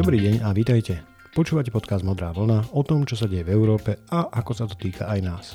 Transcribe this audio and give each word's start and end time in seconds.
Dobrý 0.00 0.16
deň 0.16 0.48
a 0.48 0.56
vítajte. 0.56 1.04
Počúvate 1.36 1.68
podcast 1.68 2.00
Modrá 2.00 2.32
vlna 2.32 2.72
o 2.72 2.80
tom, 2.80 3.04
čo 3.04 3.20
sa 3.20 3.28
deje 3.28 3.44
v 3.44 3.52
Európe 3.52 4.00
a 4.08 4.32
ako 4.32 4.52
sa 4.56 4.64
to 4.64 4.72
týka 4.72 5.04
aj 5.04 5.20
nás. 5.20 5.46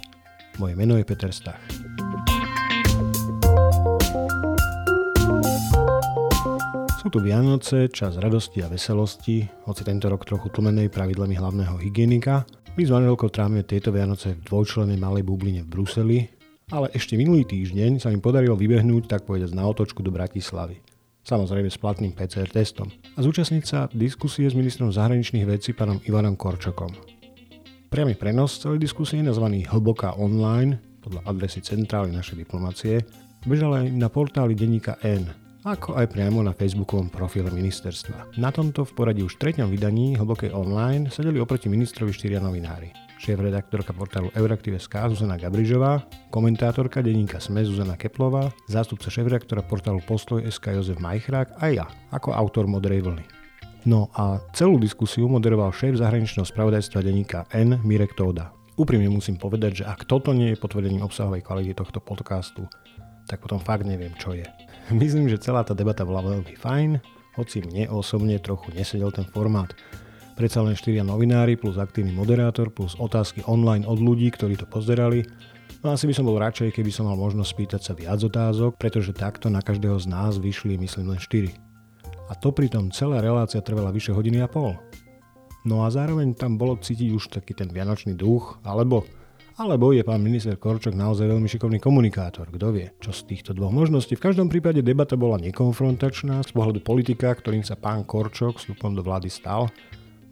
Moje 0.62 0.78
meno 0.78 0.94
je 0.94 1.02
Peter 1.02 1.34
Stach. 1.34 1.58
Sú 7.02 7.10
tu 7.10 7.26
Vianoce, 7.26 7.90
čas 7.90 8.22
radosti 8.22 8.62
a 8.62 8.70
veselosti, 8.70 9.50
hoci 9.66 9.82
tento 9.82 10.14
rok 10.14 10.22
trochu 10.30 10.54
tlmenej 10.54 10.94
pravidlami 10.94 11.42
hlavného 11.42 11.82
hygienika. 11.82 12.46
My 12.78 12.86
s 12.86 12.94
manželkou 12.94 13.34
trávime 13.34 13.66
tieto 13.66 13.90
Vianoce 13.90 14.38
v 14.38 14.46
dvojčlenej 14.46 15.02
malej 15.02 15.26
bubline 15.26 15.66
v 15.66 15.74
Bruseli, 15.74 16.20
ale 16.70 16.94
ešte 16.94 17.18
minulý 17.18 17.50
týždeň 17.50 17.98
sa 17.98 18.14
mi 18.14 18.22
podarilo 18.22 18.54
vybehnúť 18.54 19.10
tak 19.10 19.26
povedať 19.26 19.58
na 19.58 19.66
otočku 19.66 20.06
do 20.06 20.14
Bratislavy 20.14 20.85
samozrejme 21.26 21.68
s 21.68 21.82
platným 21.82 22.14
PCR 22.14 22.48
testom, 22.48 22.88
a 23.18 23.20
zúčastniť 23.20 23.64
sa 23.66 23.90
diskusie 23.92 24.46
s 24.46 24.54
ministrom 24.54 24.94
zahraničných 24.94 25.50
vecí 25.50 25.74
pánom 25.74 25.98
Ivanom 26.06 26.38
Korčokom. 26.38 26.94
Priamy 27.90 28.14
prenos 28.14 28.62
celej 28.62 28.86
diskusie, 28.86 29.26
nazvaný 29.26 29.66
Hlboká 29.66 30.16
online, 30.22 30.78
podľa 31.02 31.26
adresy 31.26 31.66
centrály 31.66 32.14
našej 32.14 32.46
diplomacie, 32.46 33.02
bežal 33.50 33.82
aj 33.82 33.86
na 33.94 34.08
portáli 34.10 34.54
denníka 34.54 35.02
N, 35.02 35.26
ako 35.66 35.98
aj 35.98 36.14
priamo 36.14 36.46
na 36.46 36.54
facebookovom 36.54 37.10
profile 37.10 37.50
ministerstva. 37.50 38.38
Na 38.38 38.54
tomto 38.54 38.86
v 38.86 38.94
poradí 38.94 39.22
už 39.26 39.42
treťom 39.42 39.70
vydaní 39.70 40.14
Hlbokej 40.18 40.54
online 40.54 41.10
sedeli 41.10 41.42
oproti 41.42 41.70
ministrovi 41.70 42.14
štyria 42.14 42.38
novinári 42.38 43.05
šéf-redaktorka 43.20 43.96
portálu 43.96 44.32
Euraktiv.sk 44.36 44.96
Zuzana 45.12 45.40
Gabrižová, 45.40 46.04
komentátorka 46.32 47.00
denníka 47.00 47.40
SME 47.40 47.66
Zuzana 47.66 47.96
Keplová, 47.96 48.52
zástupca 48.68 49.08
šéf-redaktora 49.08 49.64
portálu 49.64 50.04
Postoj.sk 50.04 50.76
Jozef 50.76 51.00
Majchrák 51.00 51.60
a 51.60 51.66
ja, 51.72 51.86
ako 52.12 52.36
autor 52.36 52.68
Modrej 52.68 53.06
vlny. 53.06 53.26
No 53.86 54.10
a 54.18 54.42
celú 54.58 54.82
diskusiu 54.82 55.30
moderoval 55.30 55.70
šéf 55.70 56.02
zahraničného 56.02 56.48
spravodajstva 56.50 57.06
denníka 57.06 57.46
N 57.54 57.78
Mirek 57.86 58.18
Tóda. 58.18 58.50
Úprimne 58.76 59.08
musím 59.08 59.40
povedať, 59.40 59.82
že 59.82 59.88
ak 59.88 60.10
toto 60.10 60.36
nie 60.36 60.52
je 60.52 60.60
potvrdením 60.60 61.06
obsahovej 61.06 61.46
kvality 61.46 61.78
tohto 61.78 62.02
podcastu, 62.02 62.68
tak 63.30 63.40
potom 63.40 63.62
fakt 63.62 63.88
neviem, 63.88 64.12
čo 64.18 64.34
je. 64.34 64.46
Myslím, 64.94 65.30
že 65.30 65.42
celá 65.42 65.66
tá 65.66 65.74
debata 65.74 66.06
bola 66.06 66.26
veľmi 66.26 66.54
fajn, 66.58 66.90
hoci 67.40 67.64
mne 67.66 67.90
osobne 67.92 68.38
trochu 68.38 68.70
nesedel 68.74 69.10
ten 69.10 69.26
formát. 69.28 69.72
Predsa 70.36 70.60
len 70.60 70.76
štyria 70.76 71.00
novinári 71.00 71.56
plus 71.56 71.80
aktívny 71.80 72.12
moderátor 72.12 72.68
plus 72.68 73.00
otázky 73.00 73.40
online 73.48 73.88
od 73.88 74.04
ľudí, 74.04 74.28
ktorí 74.36 74.60
to 74.60 74.68
pozerali. 74.68 75.24
No 75.80 75.96
asi 75.96 76.12
by 76.12 76.14
som 76.14 76.28
bol 76.28 76.36
radšej, 76.36 76.76
keby 76.76 76.92
som 76.92 77.08
mal 77.08 77.16
možnosť 77.16 77.50
spýtať 77.56 77.82
sa 77.82 77.96
viac 77.96 78.20
otázok, 78.20 78.76
pretože 78.76 79.16
takto 79.16 79.48
na 79.48 79.64
každého 79.64 79.96
z 79.96 80.12
nás 80.12 80.36
vyšli 80.36 80.76
myslím 80.76 81.16
len 81.16 81.20
4. 81.24 81.56
A 82.28 82.36
to 82.36 82.52
pritom 82.52 82.92
celá 82.92 83.24
relácia 83.24 83.64
trvala 83.64 83.96
vyše 83.96 84.12
hodiny 84.12 84.44
a 84.44 84.52
pol. 84.52 84.76
No 85.64 85.88
a 85.88 85.90
zároveň 85.90 86.36
tam 86.36 86.60
bolo 86.60 86.76
cítiť 86.76 87.10
už 87.16 87.32
taký 87.32 87.56
ten 87.56 87.72
vianočný 87.72 88.20
duch, 88.20 88.60
alebo 88.68 89.08
alebo 89.56 89.96
je 89.96 90.04
pán 90.04 90.20
minister 90.20 90.60
Korčok 90.60 90.92
naozaj 90.92 91.32
veľmi 91.32 91.48
šikovný 91.48 91.80
komunikátor, 91.80 92.52
kto 92.52 92.76
vie, 92.76 92.92
čo 93.00 93.16
z 93.16 93.24
týchto 93.24 93.56
dvoch 93.56 93.72
možností. 93.72 94.20
V 94.20 94.28
každom 94.28 94.52
prípade 94.52 94.84
debata 94.84 95.16
bola 95.16 95.40
nekonfrontačná 95.40 96.44
z 96.44 96.52
pohľadu 96.52 96.84
politika, 96.84 97.32
ktorým 97.32 97.64
sa 97.64 97.80
pán 97.80 98.04
Korčok 98.04 98.60
vstupom 98.60 98.92
do 98.92 99.00
vlády 99.00 99.32
stal 99.32 99.72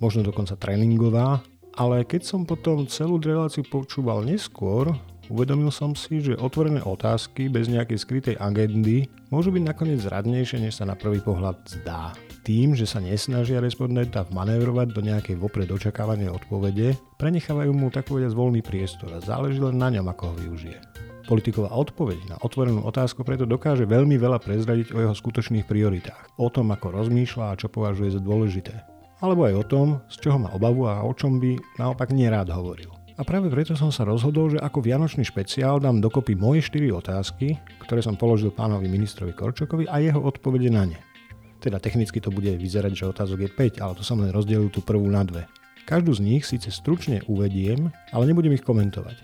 možno 0.03 0.27
dokonca 0.27 0.59
tréningová, 0.59 1.39
ale 1.79 2.03
keď 2.03 2.27
som 2.27 2.43
potom 2.43 2.83
celú 2.91 3.23
reláciu 3.23 3.63
počúval 3.63 4.27
neskôr, 4.27 4.91
uvedomil 5.31 5.71
som 5.71 5.95
si, 5.95 6.19
že 6.19 6.35
otvorené 6.35 6.83
otázky 6.83 7.47
bez 7.47 7.71
nejakej 7.71 7.97
skrytej 8.03 8.35
agendy 8.35 9.07
môžu 9.31 9.55
byť 9.55 9.63
nakoniec 9.63 10.03
zradnejšie, 10.03 10.59
než 10.59 10.77
sa 10.77 10.85
na 10.85 10.99
prvý 10.99 11.23
pohľad 11.23 11.63
zdá. 11.65 12.11
Tým, 12.43 12.75
že 12.75 12.83
sa 12.83 12.99
nesnažia 12.99 13.63
respondenta 13.63 14.27
vmanévrovať 14.27 14.87
do 14.91 14.99
nejakej 14.99 15.39
vopred 15.39 15.71
očakávanej 15.71 16.27
odpovede, 16.27 16.99
prenechávajú 17.15 17.71
mu 17.71 17.87
tak 17.87 18.11
povedať 18.11 18.35
voľný 18.35 18.59
priestor 18.59 19.15
a 19.15 19.23
záleží 19.23 19.63
len 19.63 19.79
na 19.79 19.87
ňom, 19.87 20.11
ako 20.11 20.35
ho 20.35 20.35
využije. 20.43 20.77
Politiková 21.23 21.71
odpoveď 21.71 22.19
na 22.27 22.37
otvorenú 22.43 22.83
otázku 22.83 23.23
preto 23.23 23.47
dokáže 23.47 23.87
veľmi 23.87 24.19
veľa 24.19 24.43
prezradiť 24.43 24.91
o 24.91 24.99
jeho 24.99 25.15
skutočných 25.15 25.63
prioritách, 25.63 26.35
o 26.35 26.51
tom, 26.51 26.75
ako 26.75 26.91
rozmýšľa 26.99 27.55
a 27.55 27.57
čo 27.57 27.71
považuje 27.71 28.11
za 28.11 28.19
dôležité 28.19 28.92
alebo 29.23 29.47
aj 29.47 29.55
o 29.55 29.63
tom, 29.63 29.87
z 30.11 30.27
čoho 30.27 30.35
má 30.35 30.51
obavu 30.51 30.83
a 30.91 30.99
o 30.99 31.15
čom 31.15 31.39
by 31.39 31.55
naopak 31.79 32.11
nerád 32.11 32.51
hovoril. 32.51 32.91
A 33.15 33.21
práve 33.23 33.47
preto 33.47 33.77
som 33.77 33.93
sa 33.93 34.03
rozhodol, 34.03 34.51
že 34.51 34.59
ako 34.59 34.83
vianočný 34.83 35.23
špeciál 35.23 35.79
dám 35.79 36.03
dokopy 36.03 36.35
moje 36.35 36.65
4 36.67 36.91
otázky, 36.91 37.55
ktoré 37.85 38.03
som 38.03 38.19
položil 38.19 38.51
pánovi 38.51 38.89
ministrovi 38.89 39.31
Korčokovi 39.31 39.87
a 39.87 40.01
jeho 40.03 40.19
odpovede 40.19 40.67
na 40.67 40.89
ne. 40.89 40.99
Teda 41.63 41.79
technicky 41.79 42.19
to 42.19 42.33
bude 42.33 42.49
vyzerať, 42.51 42.91
že 42.91 43.07
otázok 43.13 43.47
je 43.47 43.49
5, 43.79 43.85
ale 43.85 43.93
to 43.95 44.03
som 44.03 44.19
len 44.19 44.33
rozdelil 44.33 44.67
tú 44.67 44.83
prvú 44.83 45.07
na 45.07 45.23
dve. 45.23 45.47
Každú 45.85 46.11
z 46.17 46.25
nich 46.25 46.43
síce 46.43 46.73
stručne 46.73 47.21
uvediem, 47.29 47.93
ale 48.11 48.27
nebudem 48.27 48.57
ich 48.57 48.65
komentovať. 48.65 49.15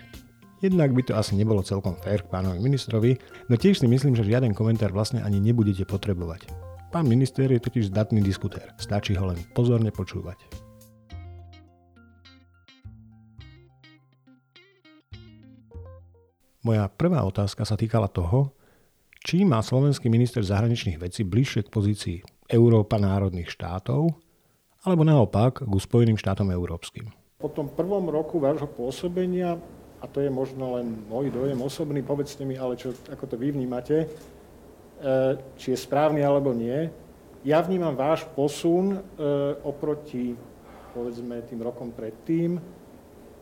Jednak 0.62 0.92
by 0.94 1.02
to 1.10 1.14
asi 1.18 1.34
nebolo 1.40 1.66
celkom 1.66 1.98
fér 2.00 2.24
k 2.24 2.32
pánovi 2.32 2.60
ministrovi, 2.62 3.18
no 3.50 3.56
tiež 3.58 3.82
si 3.82 3.88
myslím, 3.90 4.14
že 4.14 4.28
žiaden 4.28 4.54
komentár 4.54 4.94
vlastne 4.94 5.24
ani 5.24 5.42
nebudete 5.42 5.88
potrebovať. 5.88 6.69
Pán 6.90 7.06
minister 7.06 7.46
je 7.46 7.62
totiž 7.62 7.94
zdatný 7.94 8.18
diskutér. 8.26 8.74
Stačí 8.82 9.14
ho 9.14 9.30
len 9.30 9.38
pozorne 9.54 9.94
počúvať. 9.94 10.42
Moja 16.66 16.90
prvá 16.90 17.22
otázka 17.30 17.62
sa 17.62 17.78
týkala 17.78 18.10
toho, 18.10 18.58
či 19.22 19.46
má 19.46 19.62
slovenský 19.62 20.10
minister 20.10 20.42
zahraničných 20.42 20.98
vecí 20.98 21.22
bližšie 21.22 21.70
k 21.70 21.74
pozícii 21.74 22.18
Európa 22.50 22.98
národných 22.98 23.54
štátov, 23.54 24.10
alebo 24.82 25.06
naopak 25.06 25.62
k 25.62 25.74
Spojeným 25.78 26.18
štátom 26.18 26.50
európskym. 26.50 27.06
Po 27.38 27.54
tom 27.54 27.70
prvom 27.70 28.10
roku 28.10 28.42
vášho 28.42 28.66
pôsobenia, 28.66 29.62
a 30.02 30.10
to 30.10 30.26
je 30.26 30.34
možno 30.34 30.82
len 30.82 31.06
môj 31.06 31.30
dojem 31.30 31.62
osobný, 31.62 32.02
povedzte 32.02 32.42
mi, 32.50 32.58
ale 32.58 32.82
čo, 32.82 32.98
ako 33.14 33.30
to 33.30 33.36
vy 33.38 33.54
vnímate, 33.54 34.10
či 35.56 35.72
je 35.72 35.80
správny 35.80 36.20
alebo 36.20 36.52
nie. 36.52 36.92
Ja 37.48 37.64
vnímam 37.64 37.96
váš 37.96 38.28
posun 38.36 39.00
e, 39.00 39.00
oproti, 39.64 40.36
povedzme, 40.92 41.40
tým 41.48 41.64
rokom 41.64 41.96
predtým, 41.96 42.60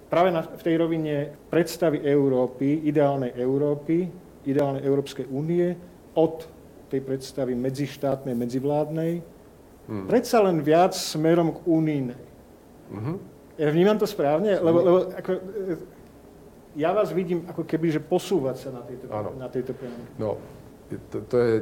práve 0.06 0.29
na, 0.29 0.46
v 0.46 0.62
tej 0.62 0.75
rovine 0.78 1.34
predstavy 1.50 2.06
Európy, 2.06 2.85
ideálnej 2.85 3.34
Európy, 3.34 4.06
ideálnej 4.46 4.85
Európskej 4.85 5.25
únie, 5.34 5.73
od 6.13 6.46
tej 6.88 7.01
predstavy 7.03 7.57
medzištátnej, 7.57 8.38
medzivládnej, 8.38 9.12
hmm. 9.90 10.06
predsa 10.06 10.46
len 10.46 10.62
viac 10.62 10.94
smerom 10.94 11.57
k 11.57 11.59
unijnej. 11.66 12.22
Hmm. 12.94 13.17
Ja 13.57 13.73
vnímam 13.73 13.97
to 13.97 14.06
správne? 14.06 14.62
Lebo, 14.62 14.78
lebo 14.85 14.97
ako, 15.09 15.31
e, 15.34 15.41
ja 16.78 16.94
vás 16.94 17.09
vidím 17.09 17.50
ako 17.50 17.66
keby, 17.66 17.97
že 17.97 18.01
posúvať 18.01 18.56
sa 18.62 18.69
na 18.69 18.85
tejto, 18.85 19.06
na 19.35 19.47
tejto 19.50 19.73
No, 20.22 20.38
to, 21.12 21.18
to 21.28 21.38
je 21.38 21.56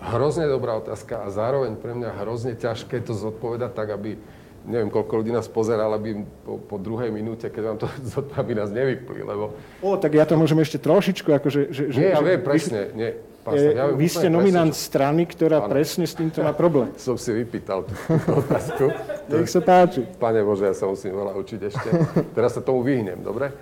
hrozne 0.00 0.46
dobrá 0.46 0.76
otázka 0.76 1.24
a 1.24 1.32
zároveň 1.32 1.76
pre 1.80 1.96
mňa 1.96 2.20
hrozne 2.20 2.52
ťažké 2.52 3.00
to 3.00 3.16
zodpovedať 3.16 3.72
tak, 3.72 3.88
aby 3.96 4.20
neviem, 4.66 4.90
koľko 4.90 5.22
ľudí 5.22 5.32
nás 5.32 5.46
pozeral, 5.46 5.94
aby 5.94 6.26
po, 6.42 6.58
po 6.58 6.76
druhej 6.76 7.14
minúte, 7.14 7.46
keď 7.48 7.62
vám 7.62 7.78
to 7.78 7.86
aby 8.40 8.52
nás 8.58 8.68
nevypli, 8.74 9.22
lebo... 9.22 9.54
O, 9.80 9.94
tak 9.96 10.12
ja 10.12 10.26
to 10.26 10.34
môžem 10.34 10.58
ešte 10.60 10.82
trošičku, 10.82 11.30
akože... 11.30 11.70
Že, 11.70 11.82
nie, 11.94 12.10
ja 12.12 12.20
viem, 12.20 12.40
presne, 12.42 12.90
nie. 12.92 13.10
Pán, 13.46 13.54
ja 13.54 13.94
viem, 13.94 14.02
vy 14.02 14.08
ste 14.10 14.26
nominant 14.26 14.74
presne, 14.74 14.86
strany, 14.90 15.22
ktorá 15.22 15.62
áno. 15.62 15.70
presne 15.70 16.02
s 16.02 16.18
týmto 16.18 16.42
má 16.42 16.50
problém. 16.50 16.90
Som 17.06 17.14
si 17.14 17.30
vypýtal 17.30 17.86
tú, 17.86 17.94
otázku. 18.26 18.90
Nech 19.30 19.50
sa 19.50 19.62
páči. 19.62 20.02
Pane 20.18 20.42
Bože, 20.42 20.66
ja 20.66 20.74
sa 20.74 20.90
musím 20.90 21.14
veľa 21.14 21.32
učiť 21.38 21.60
ešte. 21.62 21.88
Teraz 22.34 22.58
sa 22.58 22.62
tomu 22.62 22.82
vyhnem, 22.82 23.22
dobre? 23.22 23.54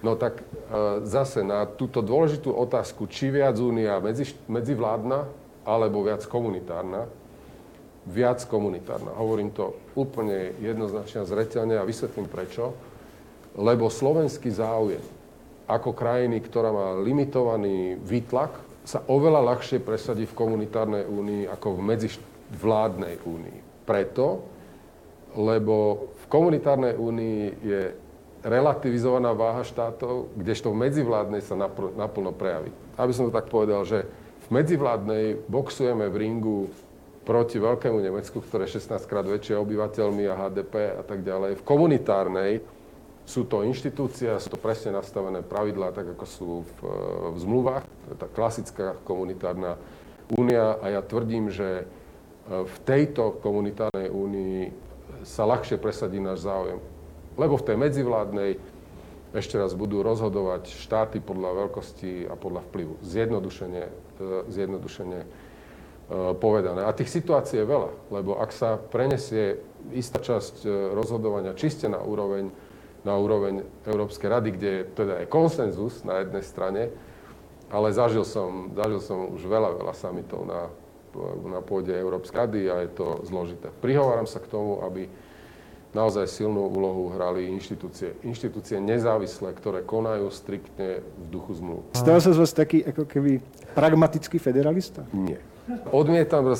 No 0.00 0.16
tak 0.16 0.40
e, 0.40 0.44
zase 1.04 1.44
na 1.44 1.68
túto 1.68 2.00
dôležitú 2.00 2.52
otázku, 2.56 3.04
či 3.04 3.28
viac 3.28 3.60
únia 3.60 4.00
medzi, 4.00 4.32
medzivládna 4.48 5.28
alebo 5.68 6.00
viac 6.00 6.24
komunitárna, 6.24 7.04
viac 8.08 8.40
komunitárna. 8.48 9.12
Hovorím 9.12 9.52
to 9.52 9.76
úplne 9.92 10.56
jednoznačne 10.64 11.20
a 11.20 11.28
zreteľne 11.28 11.76
a 11.76 11.84
vysvetlím 11.84 12.32
prečo. 12.32 12.72
Lebo 13.60 13.92
slovenský 13.92 14.48
záujem 14.48 15.04
ako 15.68 15.92
krajiny, 15.92 16.40
ktorá 16.42 16.72
má 16.72 16.88
limitovaný 16.98 18.00
výtlak, 18.00 18.56
sa 18.82 19.04
oveľa 19.06 19.54
ľahšie 19.54 19.84
presadí 19.84 20.24
v 20.24 20.34
komunitárnej 20.34 21.04
únii 21.04 21.42
ako 21.52 21.76
v 21.76 21.80
medzivládnej 21.94 23.14
únii. 23.22 23.58
Preto, 23.84 24.48
lebo 25.36 26.08
v 26.16 26.24
komunitárnej 26.26 26.96
únii 26.96 27.40
je 27.62 27.82
relativizovaná 28.40 29.36
váha 29.36 29.64
štátov, 29.64 30.32
kdežto 30.36 30.72
v 30.72 30.88
medzivládnej 30.88 31.42
sa 31.44 31.56
naplno 31.96 32.32
prejaví. 32.32 32.72
Aby 32.96 33.12
som 33.12 33.28
to 33.28 33.36
tak 33.36 33.52
povedal, 33.52 33.84
že 33.84 34.08
v 34.48 34.48
medzivládnej 34.50 35.46
boxujeme 35.46 36.08
v 36.08 36.16
ringu 36.16 36.58
proti 37.28 37.60
veľkému 37.60 38.00
Nemecku, 38.00 38.40
ktoré 38.40 38.66
je 38.66 38.80
16 38.80 39.06
krát 39.06 39.28
väčšie 39.28 39.54
obyvateľmi 39.60 40.24
a 40.26 40.34
HDP 40.48 40.74
a 40.98 41.02
tak 41.04 41.20
ďalej. 41.22 41.60
V 41.60 41.66
komunitárnej 41.68 42.64
sú 43.28 43.46
to 43.46 43.62
inštitúcie, 43.62 44.32
sú 44.42 44.48
to 44.50 44.58
presne 44.58 44.96
nastavené 44.96 45.44
pravidlá, 45.44 45.94
tak 45.94 46.18
ako 46.18 46.24
sú 46.26 46.50
v, 46.64 46.72
v 47.30 47.36
zmluvách. 47.38 47.84
To 47.86 48.06
je 48.10 48.18
tá 48.18 48.26
klasická 48.26 48.98
komunitárna 49.06 49.78
únia 50.32 50.80
a 50.80 50.98
ja 50.98 51.00
tvrdím, 51.04 51.52
že 51.52 51.86
v 52.50 52.76
tejto 52.82 53.38
komunitárnej 53.38 54.10
únii 54.10 54.58
sa 55.22 55.46
ľahšie 55.46 55.78
presadí 55.78 56.18
náš 56.18 56.42
záujem. 56.48 56.82
Lebo 57.38 57.54
v 57.58 57.66
tej 57.66 57.76
medzivládnej 57.78 58.50
ešte 59.30 59.54
raz 59.54 59.78
budú 59.78 60.02
rozhodovať 60.02 60.74
štáty 60.74 61.22
podľa 61.22 61.66
veľkosti 61.66 62.26
a 62.26 62.34
podľa 62.34 62.66
vplyvu. 62.66 62.94
Zjednodušenie, 63.06 63.84
e, 63.86 63.92
zjednodušenie 64.50 65.20
e, 65.22 65.28
povedané. 66.34 66.82
A 66.82 66.90
tých 66.90 67.14
situácií 67.14 67.62
je 67.62 67.70
veľa, 67.70 67.90
lebo 68.10 68.42
ak 68.42 68.50
sa 68.50 68.74
prenesie 68.74 69.62
istá 69.94 70.18
časť 70.18 70.66
e, 70.66 70.68
rozhodovania 70.98 71.54
čiste 71.54 71.86
na 71.86 72.02
úroveň, 72.02 72.50
na 73.06 73.14
úroveň 73.14 73.62
Európskej 73.86 74.28
rady, 74.28 74.48
kde 74.58 74.72
teda 74.98 75.22
je 75.22 75.30
konsenzus 75.30 76.02
na 76.02 76.26
jednej 76.26 76.42
strane, 76.42 76.82
ale 77.70 77.94
zažil 77.94 78.26
som, 78.26 78.74
zažil 78.74 78.98
som 78.98 79.30
už 79.30 79.46
veľa, 79.46 79.78
veľa 79.78 79.94
samitov 79.94 80.42
na, 80.42 80.66
na 81.46 81.62
pôde 81.62 81.94
Európskej 81.94 82.50
rady 82.50 82.60
a 82.66 82.82
je 82.82 82.90
to 82.98 83.22
zložité. 83.30 83.70
Prihováram 83.78 84.26
sa 84.26 84.42
k 84.42 84.50
tomu, 84.50 84.82
aby 84.82 85.06
naozaj 85.90 86.30
silnú 86.30 86.70
úlohu 86.70 87.10
hrali 87.18 87.50
inštitúcie. 87.50 88.14
Inštitúcie 88.22 88.78
nezávislé, 88.78 89.50
ktoré 89.58 89.82
konajú 89.82 90.30
striktne 90.30 91.02
v 91.02 91.24
duchu 91.30 91.58
zmluv. 91.58 91.80
Stal 91.98 92.22
sa 92.22 92.30
z 92.30 92.38
vás 92.38 92.52
taký 92.54 92.86
ako 92.86 93.10
keby 93.10 93.42
pragmatický 93.74 94.38
federalista? 94.38 95.02
Nie. 95.10 95.42
Odmietam, 95.90 96.50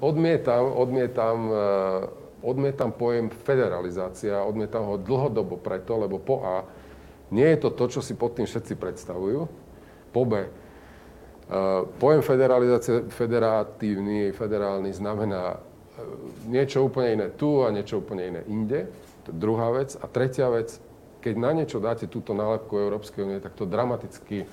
odmietam, 0.00 0.62
odmietam, 0.64 1.38
eh, 1.52 2.44
odmietam 2.44 2.90
pojem 2.92 3.28
federalizácia, 3.28 4.40
odmietam 4.44 4.88
ho 4.88 4.96
dlhodobo 4.96 5.60
preto, 5.60 6.00
lebo 6.00 6.16
po 6.16 6.40
A 6.40 6.64
nie 7.32 7.48
je 7.56 7.58
to 7.64 7.68
to, 7.72 7.84
čo 7.88 8.00
si 8.04 8.16
pod 8.16 8.36
tým 8.36 8.48
všetci 8.48 8.76
predstavujú. 8.76 9.40
Po 10.12 10.22
B, 10.24 10.32
eh, 10.40 10.48
pojem 12.00 12.20
federalizácia, 12.24 13.08
federatívny, 13.08 14.32
federálny 14.32 14.92
znamená 14.92 15.71
niečo 16.46 16.84
úplne 16.86 17.08
iné 17.18 17.26
tu 17.32 17.62
a 17.64 17.72
niečo 17.72 18.00
úplne 18.00 18.28
iné 18.28 18.40
inde. 18.48 18.90
To 19.26 19.28
je 19.30 19.36
druhá 19.36 19.70
vec. 19.74 19.94
A 19.98 20.06
tretia 20.10 20.50
vec, 20.50 20.78
keď 21.22 21.34
na 21.38 21.50
niečo 21.54 21.78
dáte 21.78 22.10
túto 22.10 22.34
nálepku 22.34 22.74
Európskej 22.74 23.22
únie, 23.26 23.38
tak 23.38 23.54
to 23.54 23.66
dramaticky 23.66 24.46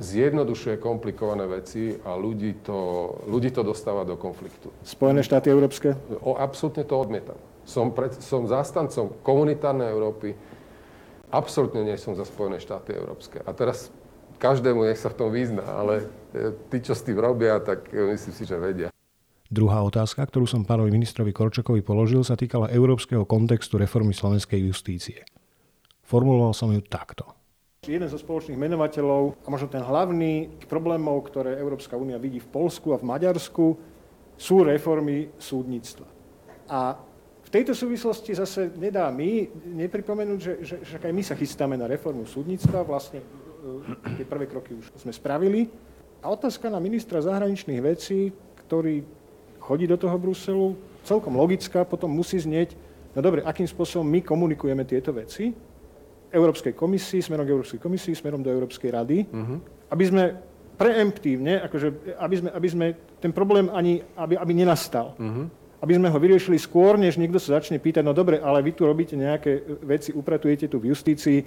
zjednodušuje 0.00 0.80
komplikované 0.80 1.44
veci 1.46 1.94
a 2.02 2.16
ľudí 2.16 2.64
to, 2.64 3.12
ľudí 3.28 3.52
to 3.52 3.62
dostáva 3.62 4.02
do 4.08 4.16
konfliktu. 4.16 4.72
Spojené 4.82 5.20
štáty 5.20 5.52
európske? 5.52 5.94
O, 6.24 6.34
absolútne 6.34 6.82
to 6.82 6.96
odmietam. 6.96 7.36
Som, 7.62 7.94
pred, 7.94 8.16
som 8.18 8.48
zástancom 8.48 9.14
komunitárnej 9.22 9.92
Európy, 9.92 10.34
absolútne 11.30 11.86
nie 11.86 11.94
som 12.00 12.18
za 12.18 12.26
Spojené 12.26 12.58
štáty 12.58 12.96
európske. 12.96 13.38
A 13.44 13.50
teraz 13.54 13.92
každému 14.42 14.82
nech 14.82 14.98
sa 14.98 15.12
v 15.12 15.18
tom 15.22 15.28
vyzná, 15.30 15.62
ale 15.62 16.10
e, 16.34 16.50
tí, 16.72 16.82
čo 16.82 16.98
s 16.98 17.06
tým 17.06 17.22
robia, 17.22 17.62
tak 17.62 17.86
e, 17.94 18.10
myslím 18.10 18.34
si, 18.34 18.42
že 18.42 18.58
vedia. 18.58 18.91
Druhá 19.52 19.84
otázka, 19.84 20.24
ktorú 20.24 20.48
som 20.48 20.64
pánovi 20.64 20.88
ministrovi 20.88 21.28
Korčokovi 21.28 21.84
položil, 21.84 22.24
sa 22.24 22.40
týkala 22.40 22.72
európskeho 22.72 23.28
kontextu 23.28 23.76
reformy 23.76 24.16
slovenskej 24.16 24.56
justície. 24.64 25.28
Formuloval 26.08 26.56
som 26.56 26.72
ju 26.72 26.80
takto. 26.80 27.28
Jeden 27.84 28.08
zo 28.08 28.16
spoločných 28.16 28.56
menovateľov 28.56 29.44
a 29.44 29.48
možno 29.52 29.68
ten 29.68 29.84
hlavný 29.84 30.48
problémov, 30.64 31.28
ktoré 31.28 31.60
Európska 31.60 32.00
únia 32.00 32.16
vidí 32.16 32.40
v 32.40 32.48
Polsku 32.48 32.96
a 32.96 33.00
v 33.02 33.04
Maďarsku, 33.04 33.76
sú 34.40 34.64
reformy 34.64 35.28
súdnictva. 35.36 36.08
A 36.72 36.96
v 37.44 37.50
tejto 37.52 37.76
súvislosti 37.76 38.32
zase 38.32 38.72
nedá 38.80 39.12
mi 39.12 39.52
nepripomenúť, 39.52 40.40
že, 40.40 40.52
že, 40.64 40.76
že 40.80 40.96
aj 40.96 41.12
my 41.12 41.20
sa 41.20 41.36
chystáme 41.36 41.76
na 41.76 41.84
reformu 41.84 42.24
súdnictva, 42.24 42.88
vlastne 42.88 43.20
e, 43.20 44.16
tie 44.16 44.24
prvé 44.24 44.48
kroky 44.48 44.80
už 44.80 44.96
sme 44.96 45.12
spravili. 45.12 45.68
A 46.24 46.32
otázka 46.32 46.72
na 46.72 46.80
ministra 46.80 47.20
zahraničných 47.20 47.84
vecí, 47.84 48.32
ktorý 48.64 49.21
chodí 49.62 49.86
do 49.86 49.94
toho 49.94 50.18
Bruselu, 50.18 50.74
celkom 51.06 51.38
logická, 51.38 51.86
potom 51.86 52.10
musí 52.10 52.42
znieť, 52.42 52.74
no 53.14 53.22
dobre, 53.22 53.46
akým 53.46 53.66
spôsobom 53.66 54.06
my 54.06 54.20
komunikujeme 54.26 54.82
tieto 54.82 55.14
veci 55.14 55.54
Európskej 56.32 56.74
komisii, 56.74 57.22
smerom 57.22 57.46
k 57.46 57.52
Európskej 57.54 57.80
komisii, 57.80 58.18
smerom 58.18 58.40
do 58.40 58.50
Európskej 58.50 58.90
rady, 58.90 59.28
uh-huh. 59.28 59.58
aby 59.92 60.04
sme 60.08 60.24
preemptívne, 60.80 61.60
akože, 61.68 62.16
aby, 62.16 62.34
sme, 62.40 62.48
aby 62.50 62.68
sme 62.72 62.86
ten 63.20 63.30
problém 63.30 63.68
ani, 63.68 64.00
aby, 64.16 64.34
aby 64.40 64.52
nenastal. 64.56 65.12
Uh-huh. 65.20 65.46
Aby 65.82 65.98
sme 65.98 66.08
ho 66.08 66.18
vyriešili 66.18 66.56
skôr, 66.56 66.94
než 66.94 67.18
niekto 67.18 67.42
sa 67.42 67.58
začne 67.58 67.76
pýtať, 67.76 68.06
no 68.06 68.14
dobre, 68.16 68.38
ale 68.38 68.62
vy 68.64 68.72
tu 68.72 68.86
robíte 68.86 69.18
nejaké 69.18 69.82
veci, 69.82 70.14
upratujete 70.14 70.70
tu 70.70 70.78
v 70.78 70.94
justícii, 70.94 71.42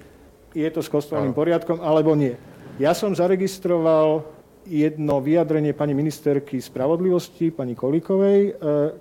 je 0.56 0.70
to 0.72 0.80
s 0.84 0.92
kostolným 0.92 1.34
poriadkom, 1.34 1.82
alebo 1.82 2.14
nie. 2.14 2.36
Ja 2.76 2.92
som 2.92 3.16
zaregistroval 3.16 4.35
jedno 4.66 5.22
vyjadrenie 5.22 5.78
pani 5.78 5.94
ministerky 5.94 6.58
spravodlivosti, 6.58 7.54
pani 7.54 7.78
Kolíkovej. 7.78 8.40
E, 8.50 8.52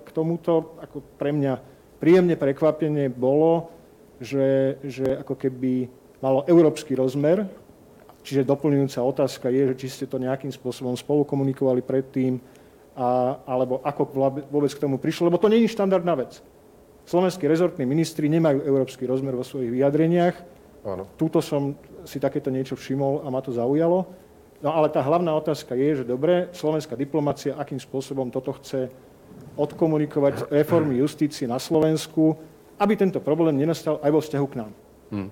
k 0.05 0.09
tomuto 0.13 0.77
ako 0.81 1.01
pre 1.17 1.33
mňa 1.33 1.53
príjemne 1.97 2.37
prekvapenie 2.37 3.09
bolo, 3.09 3.69
že, 4.21 4.77
že 4.85 5.25
ako 5.25 5.35
keby 5.35 5.89
malo 6.21 6.45
európsky 6.47 6.95
rozmer, 6.95 7.49
čiže 8.21 8.47
doplňujúca 8.47 9.01
otázka 9.03 9.51
je, 9.51 9.73
že 9.73 9.75
či 9.75 9.87
ste 9.91 10.05
to 10.05 10.21
nejakým 10.21 10.53
spôsobom 10.53 10.95
spolu 10.95 11.27
komunikovali 11.27 11.83
predtým, 11.83 12.39
a, 12.95 13.41
alebo 13.43 13.83
ako 13.83 14.01
vôbec 14.47 14.71
k 14.71 14.81
tomu 14.81 14.95
prišlo, 14.95 15.27
lebo 15.27 15.41
to 15.41 15.51
je 15.51 15.67
štandardná 15.67 16.15
vec. 16.15 16.39
Slovenskí 17.05 17.45
rezortní 17.45 17.85
ministri 17.85 18.25
nemajú 18.31 18.65
európsky 18.65 19.05
rozmer 19.05 19.37
vo 19.37 19.45
svojich 19.45 19.69
vyjadreniach. 19.69 20.35
Áno. 20.85 21.05
Tuto 21.17 21.37
som 21.37 21.77
si 22.01 22.17
takéto 22.17 22.49
niečo 22.49 22.73
všimol 22.73 23.21
a 23.21 23.29
ma 23.29 23.45
to 23.45 23.53
zaujalo. 23.53 24.24
No 24.65 24.73
ale 24.73 24.89
tá 24.89 25.05
hlavná 25.05 25.29
otázka 25.37 25.77
je, 25.77 26.01
že 26.01 26.09
dobre, 26.09 26.49
slovenská 26.49 26.97
diplomácia 26.97 27.53
akým 27.53 27.77
spôsobom 27.77 28.33
toto 28.33 28.57
chce 28.57 28.89
odkomunikovať 29.53 30.49
reformy 30.49 30.97
justície 30.97 31.45
na 31.45 31.61
Slovensku, 31.61 32.33
aby 32.81 32.97
tento 32.97 33.21
problém 33.21 33.61
nenastal 33.61 34.01
aj 34.01 34.09
vo 34.09 34.19
vzťahu 34.25 34.47
k 34.49 34.55
nám. 34.57 34.71
Hmm. 35.13 35.29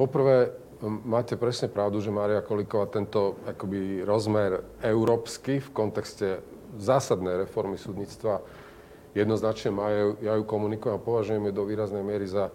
Poprvé, 0.00 0.56
máte 1.04 1.36
presne 1.36 1.68
pravdu, 1.68 2.00
že 2.00 2.08
Mária 2.08 2.40
Kolíková 2.40 2.88
tento 2.88 3.36
akoby 3.44 4.00
rozmer 4.00 4.64
európsky 4.80 5.60
v 5.60 5.68
kontexte 5.68 6.40
zásadnej 6.80 7.44
reformy 7.44 7.76
súdnictva 7.76 8.40
jednoznačne 9.12 9.70
má. 9.76 9.92
Ja 10.24 10.40
ju 10.40 10.42
komunikujem 10.48 10.96
a 10.96 11.04
považujem 11.04 11.46
ju 11.46 11.52
do 11.52 11.68
výraznej 11.68 12.00
miery 12.00 12.26
za 12.26 12.48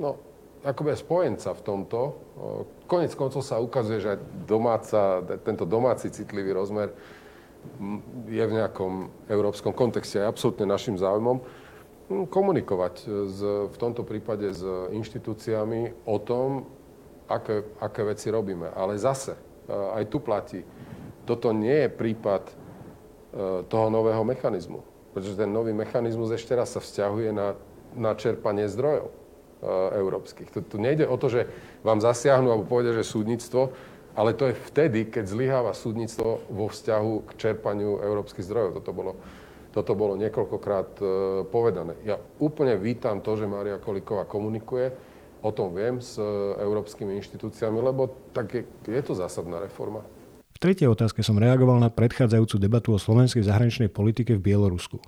no, 0.00 0.18
akoby 0.64 0.96
spojenca 0.96 1.52
v 1.52 1.62
tomto. 1.62 2.00
Konec 2.88 3.12
koncov 3.12 3.44
sa 3.44 3.60
ukazuje, 3.60 4.00
že 4.00 4.12
domáca, 4.48 5.20
tento 5.44 5.68
domáci 5.68 6.08
citlivý 6.08 6.56
rozmer 6.56 6.90
je 8.28 8.44
v 8.44 8.56
nejakom 8.56 9.08
európskom 9.28 9.72
kontexte 9.72 10.20
aj 10.20 10.36
absolútne 10.36 10.68
našim 10.68 10.96
záujmom 10.96 11.40
komunikovať 12.08 12.94
s, 13.08 13.40
v 13.72 13.76
tomto 13.80 14.04
prípade 14.04 14.52
s 14.52 14.60
inštitúciami 14.92 16.04
o 16.04 16.20
tom, 16.20 16.68
aké, 17.28 17.64
aké 17.80 18.04
veci 18.04 18.28
robíme. 18.28 18.68
Ale 18.76 19.00
zase, 19.00 19.36
aj 19.68 20.04
tu 20.12 20.20
platí, 20.20 20.60
toto 21.24 21.56
nie 21.56 21.88
je 21.88 21.88
prípad 21.88 22.44
e, 22.44 22.54
toho 23.64 23.88
nového 23.88 24.20
mechanizmu. 24.20 24.84
Pretože 25.16 25.40
ten 25.40 25.48
nový 25.48 25.72
mechanizmus 25.72 26.36
ešte 26.36 26.52
raz 26.52 26.76
sa 26.76 26.84
vzťahuje 26.84 27.32
na, 27.32 27.56
na 27.96 28.12
čerpanie 28.12 28.68
zdrojov. 28.68 29.23
E, 29.64 29.96
európskych. 29.96 30.52
Tu, 30.52 30.76
nejde 30.76 31.08
o 31.08 31.16
to, 31.16 31.32
že 31.32 31.48
vám 31.80 31.96
zasiahnu 31.96 32.52
alebo 32.52 32.68
povedia, 32.68 32.92
že 32.92 33.00
súdnictvo, 33.00 33.72
ale 34.12 34.36
to 34.36 34.52
je 34.52 34.60
vtedy, 34.68 35.08
keď 35.08 35.24
zlyháva 35.24 35.72
súdnictvo 35.72 36.44
vo 36.52 36.68
vzťahu 36.68 37.12
k 37.24 37.30
čerpaniu 37.40 37.96
európskych 38.04 38.44
zdrojov. 38.44 38.84
Toto 38.84 38.92
bolo, 38.92 39.12
toto 39.72 39.96
bolo 39.96 40.20
niekoľkokrát 40.20 40.90
e, 41.00 41.04
povedané. 41.48 41.96
Ja 42.04 42.20
úplne 42.44 42.76
vítam 42.76 43.24
to, 43.24 43.40
že 43.40 43.48
Mária 43.48 43.80
Kolíková 43.80 44.28
komunikuje, 44.28 44.92
o 45.40 45.48
tom 45.48 45.72
viem 45.72 45.96
s 45.96 46.20
e, 46.20 46.24
európskymi 46.60 47.16
inštitúciami, 47.24 47.80
lebo 47.80 48.12
tak 48.36 48.52
je, 48.52 48.62
je 48.84 49.00
to 49.00 49.16
zásadná 49.16 49.64
reforma. 49.64 50.04
V 50.52 50.58
tretej 50.60 50.92
otázke 50.92 51.24
som 51.24 51.40
reagoval 51.40 51.80
na 51.80 51.88
predchádzajúcu 51.88 52.56
debatu 52.60 52.92
o 52.92 53.00
slovenskej 53.00 53.48
zahraničnej 53.48 53.88
politike 53.88 54.36
v 54.36 54.44
Bielorusku. 54.44 55.00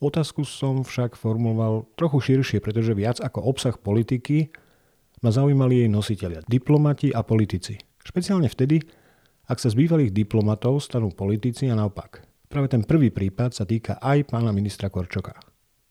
Otázku 0.00 0.48
som 0.48 0.80
však 0.80 1.12
formuloval 1.12 1.84
trochu 1.92 2.32
širšie, 2.32 2.64
pretože 2.64 2.96
viac 2.96 3.20
ako 3.20 3.44
obsah 3.44 3.76
politiky 3.76 4.48
ma 5.20 5.28
zaujímali 5.28 5.84
jej 5.84 5.90
nositeľia, 5.92 6.40
diplomati 6.48 7.12
a 7.12 7.20
politici. 7.20 7.76
Špeciálne 8.00 8.48
vtedy, 8.48 8.80
ak 9.44 9.60
sa 9.60 9.68
z 9.68 9.76
bývalých 9.76 10.16
diplomatov 10.16 10.80
stanú 10.80 11.12
politici 11.12 11.68
a 11.68 11.76
naopak. 11.76 12.24
Práve 12.48 12.72
ten 12.72 12.80
prvý 12.80 13.12
prípad 13.12 13.52
sa 13.52 13.68
týka 13.68 14.00
aj 14.00 14.32
pána 14.32 14.56
ministra 14.56 14.88
Korčoka. 14.88 15.36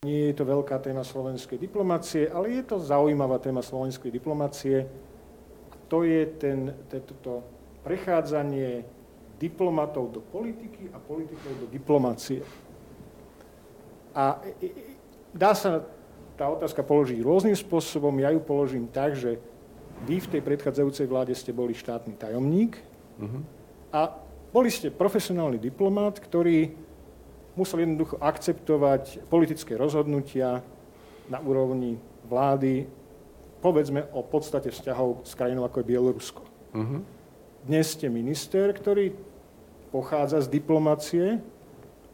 Nie 0.01 0.33
je 0.33 0.41
to 0.41 0.49
veľká 0.49 0.81
téma 0.81 1.05
slovenskej 1.05 1.61
diplomácie, 1.61 2.33
ale 2.33 2.57
je 2.57 2.63
to 2.65 2.81
zaujímavá 2.81 3.37
téma 3.37 3.61
slovenskej 3.61 4.09
diplomácie. 4.09 4.89
To 5.85 6.01
je 6.01 6.25
ten, 6.41 6.73
to 7.21 7.45
prechádzanie 7.85 8.89
diplomatov 9.37 10.17
do 10.17 10.21
politiky 10.25 10.89
a 10.89 10.97
politikov 10.97 11.53
do 11.61 11.67
diplomácie. 11.69 12.41
A 14.13 14.41
dá 15.33 15.53
sa 15.53 15.85
tá 16.39 16.47
otázka 16.47 16.81
položiť 16.81 17.19
rôznym 17.19 17.55
spôsobom. 17.55 18.15
Ja 18.23 18.31
ju 18.31 18.39
položím 18.39 18.87
tak, 18.87 19.19
že 19.19 19.37
vy 20.07 20.23
v 20.23 20.31
tej 20.31 20.41
predchádzajúcej 20.41 21.07
vláde 21.11 21.35
ste 21.35 21.51
boli 21.51 21.75
štátny 21.75 22.15
tajomník 22.15 22.79
uh-huh. 23.19 23.43
a 23.91 24.15
boli 24.55 24.71
ste 24.71 24.87
profesionálny 24.87 25.59
diplomát, 25.59 26.15
ktorý 26.15 26.71
musel 27.59 27.83
jednoducho 27.83 28.15
akceptovať 28.23 29.27
politické 29.27 29.75
rozhodnutia 29.75 30.63
na 31.27 31.43
úrovni 31.43 31.99
vlády, 32.23 32.87
povedzme 33.59 34.07
o 34.15 34.23
podstate 34.23 34.71
vzťahov 34.71 35.27
s 35.27 35.35
krajinou 35.35 35.67
ako 35.67 35.83
je 35.83 35.89
Bielorusko. 35.91 36.41
Uh-huh. 36.71 37.03
Dnes 37.67 37.91
ste 37.91 38.07
minister, 38.07 38.71
ktorý 38.71 39.11
pochádza 39.91 40.47
z 40.47 40.47
diplomacie, 40.47 41.43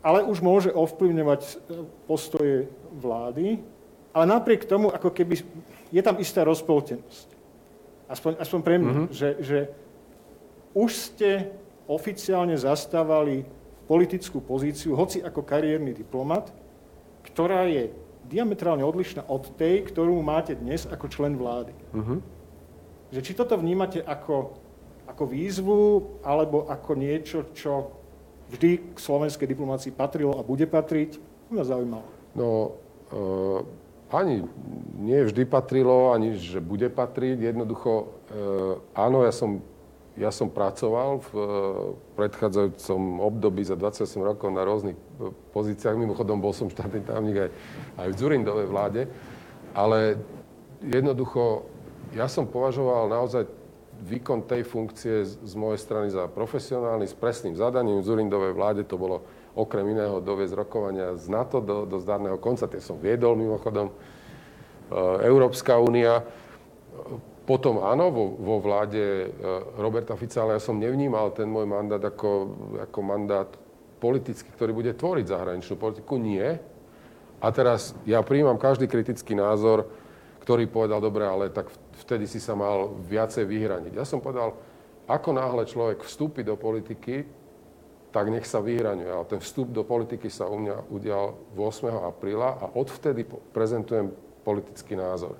ale 0.05 0.21
už 0.21 0.37
môže 0.45 0.69
ovplyvňovať 0.69 1.41
e, 1.41 1.53
postoje 2.05 2.69
vlády, 2.93 3.57
ale 4.13 4.25
napriek 4.29 4.69
tomu, 4.69 4.93
ako 4.93 5.09
keby 5.09 5.41
je 5.89 6.01
tam 6.05 6.21
istá 6.21 6.45
rozpoltenosť. 6.45 7.33
Aspoň, 8.05 8.37
aspoň 8.37 8.59
pre 8.61 8.75
mňa, 8.77 8.93
uh-huh. 8.93 9.07
že, 9.09 9.29
že 9.41 9.59
už 10.77 10.91
ste 10.93 11.49
oficiálne 11.89 12.53
zastávali 12.53 13.49
politickú 13.89 14.45
pozíciu, 14.45 14.93
hoci 14.93 15.25
ako 15.25 15.41
kariérny 15.41 15.97
diplomat, 15.97 16.53
ktorá 17.25 17.65
je 17.65 17.89
diametrálne 18.29 18.85
odlišná 18.85 19.25
od 19.25 19.57
tej, 19.57 19.89
ktorú 19.89 20.21
máte 20.21 20.53
dnes 20.53 20.85
ako 20.85 21.09
člen 21.09 21.33
vlády. 21.33 21.73
Uh-huh. 21.97 22.21
Že 23.09 23.19
či 23.25 23.31
toto 23.33 23.57
vnímate 23.57 24.05
ako, 24.05 24.53
ako 25.09 25.23
výzvu, 25.25 25.81
alebo 26.21 26.69
ako 26.69 26.91
niečo, 26.93 27.49
čo 27.57 28.04
vždy 28.53 28.93
k 28.93 28.97
slovenskej 28.97 29.47
diplomácii 29.49 29.95
patrilo 29.95 30.37
a 30.37 30.45
bude 30.45 30.65
patriť, 30.69 31.17
mňa 31.49 31.63
zaujímalo. 31.65 32.05
No, 32.35 32.77
uh, 33.13 33.61
ani 34.13 34.45
nie 35.01 35.25
vždy 35.25 35.47
patrilo, 35.49 36.13
ani 36.13 36.37
že 36.37 36.61
bude 36.61 36.91
patriť. 36.91 37.41
Jednoducho, 37.41 37.91
uh, 37.95 38.81
áno, 38.93 39.25
ja 39.25 39.33
som 39.33 39.63
ja 40.15 40.31
som 40.31 40.47
pracoval 40.47 41.19
v 41.19 41.29
eh, 41.35 41.47
predchádzajúcom 42.15 43.19
období 43.19 43.67
za 43.67 43.75
28 43.75 44.23
rokov 44.23 44.47
na 44.51 44.63
rôznych 44.63 44.95
eh, 44.95 45.31
pozíciách. 45.51 45.99
Mimochodom, 45.99 46.39
bol 46.39 46.55
som 46.55 46.71
štátny 46.71 47.03
tajomník 47.03 47.47
aj, 47.47 47.51
aj 47.99 48.07
v 48.15 48.19
Zurindovej 48.19 48.67
vláde. 48.71 49.01
Ale 49.75 50.15
jednoducho, 50.79 51.67
ja 52.15 52.31
som 52.31 52.47
považoval 52.47 53.11
naozaj 53.11 53.43
výkon 54.03 54.43
tej 54.43 54.67
funkcie 54.67 55.23
z, 55.23 55.53
mojej 55.55 55.79
strany 55.79 56.11
za 56.11 56.27
profesionálny, 56.27 57.07
s 57.07 57.15
presným 57.15 57.55
zadaním. 57.55 58.03
V 58.03 58.07
Zurindovej 58.11 58.53
vláde 58.53 58.83
to 58.83 58.99
bolo 58.99 59.23
okrem 59.55 59.87
iného 59.87 60.19
doviesť 60.19 60.53
rokovania 60.53 61.15
z 61.15 61.31
NATO 61.31 61.63
do, 61.63 61.87
do 61.87 61.97
zdarného 62.03 62.35
konca. 62.37 62.67
Tie 62.67 62.83
som 62.83 62.99
viedol 62.99 63.39
mimochodom. 63.39 63.89
E, 63.89 63.93
Európska 65.23 65.79
únia 65.79 66.21
potom 67.45 67.85
áno, 67.85 68.09
vo, 68.09 68.35
vo 68.35 68.55
vláde 68.59 68.99
e, 68.99 69.27
Roberta 69.77 70.17
Fica, 70.17 70.43
ale 70.43 70.57
ja 70.57 70.61
som 70.61 70.81
nevnímal 70.81 71.31
ten 71.31 71.45
môj 71.45 71.69
mandát 71.69 72.01
ako, 72.01 72.29
ako 72.89 72.99
mandát 73.05 73.49
politický, 74.01 74.49
ktorý 74.53 74.71
bude 74.75 74.91
tvoriť 74.91 75.25
zahraničnú 75.29 75.75
politiku. 75.79 76.19
Nie. 76.19 76.59
A 77.39 77.47
teraz 77.53 77.93
ja 78.09 78.19
príjmam 78.25 78.57
každý 78.57 78.89
kritický 78.89 79.37
názor, 79.37 79.87
ktorý 80.45 80.69
povedal, 80.69 81.01
dobre, 81.01 81.25
ale 81.25 81.49
tak 81.49 81.73
vtedy 82.05 82.29
si 82.29 82.37
sa 82.37 82.53
mal 82.53 82.93
viacej 83.09 83.49
vyhraniť. 83.49 83.97
Ja 83.97 84.05
som 84.05 84.21
povedal, 84.21 84.53
ako 85.09 85.33
náhle 85.33 85.65
človek 85.65 86.05
vstúpi 86.05 86.45
do 86.45 86.53
politiky, 86.53 87.25
tak 88.13 88.29
nech 88.29 88.45
sa 88.45 88.61
vyhraňuje. 88.61 89.09
Ale 89.09 89.25
ten 89.25 89.41
vstup 89.41 89.73
do 89.73 89.81
politiky 89.81 90.29
sa 90.29 90.45
u 90.45 90.61
mňa 90.61 90.87
udial 90.93 91.33
8. 91.57 91.89
apríla 92.13 92.61
a 92.61 92.65
odvtedy 92.77 93.25
prezentujem 93.51 94.13
politický 94.45 94.93
názor. 94.93 95.33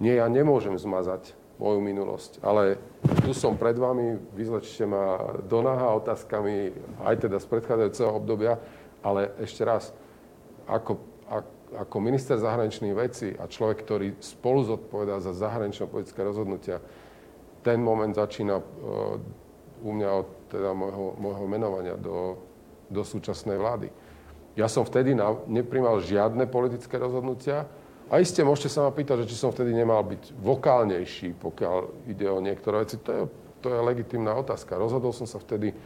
Nie, 0.00 0.24
ja 0.24 0.26
nemôžem 0.32 0.72
zmazať 0.74 1.36
moju 1.60 1.84
minulosť, 1.84 2.40
ale 2.40 2.78
tu 3.26 3.34
som 3.34 3.58
pred 3.58 3.74
vami, 3.74 4.16
vyzlečte 4.32 4.86
ma 4.86 5.36
do 5.44 5.58
naha 5.60 5.92
otázkami, 5.98 6.70
aj 7.02 7.28
teda 7.28 7.36
z 7.42 7.46
predchádzajúceho 7.50 8.10
obdobia, 8.14 8.56
ale 9.02 9.34
ešte 9.42 9.66
raz, 9.66 9.90
ako, 10.70 11.02
ako 11.76 11.96
minister 12.00 12.40
zahraničných 12.40 12.94
vecí 12.96 13.28
a 13.36 13.44
človek, 13.44 13.84
ktorý 13.84 14.08
spolu 14.22 14.64
zodpovedá 14.64 15.20
za 15.20 15.36
zahraničné 15.36 15.84
politické 15.90 16.24
rozhodnutia, 16.24 16.80
ten 17.60 17.82
moment 17.82 18.14
začína 18.14 18.56
uh, 18.56 19.84
u 19.84 19.90
mňa 19.92 20.08
od 20.14 20.28
teda 20.48 20.72
môjho, 20.72 21.18
môjho 21.20 21.44
menovania 21.44 21.94
do, 21.98 22.40
do 22.88 23.04
súčasnej 23.04 23.60
vlády. 23.60 23.92
Ja 24.56 24.66
som 24.66 24.82
vtedy 24.82 25.12
na, 25.12 25.36
neprimal 25.46 26.00
žiadne 26.00 26.48
politické 26.48 26.96
rozhodnutia, 26.96 27.68
a 28.08 28.24
iste 28.24 28.40
môžete 28.40 28.72
sa 28.72 28.88
ma 28.88 28.90
pýtať, 28.90 29.24
že 29.24 29.36
či 29.36 29.36
som 29.36 29.52
vtedy 29.52 29.76
nemal 29.76 30.00
byť 30.00 30.32
vokálnejší, 30.40 31.36
pokiaľ 31.36 32.08
ide 32.08 32.24
o 32.32 32.40
niektoré 32.40 32.80
veci. 32.80 32.96
To 33.04 33.10
je, 33.12 33.22
to 33.60 33.68
je 33.68 33.80
legitimná 33.84 34.32
otázka. 34.32 34.80
Rozhodol 34.80 35.12
som 35.12 35.28
sa 35.28 35.36
vtedy 35.36 35.76